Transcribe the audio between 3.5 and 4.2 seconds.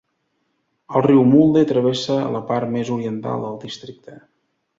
districte.